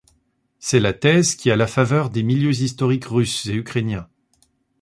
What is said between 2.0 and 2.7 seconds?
des milieux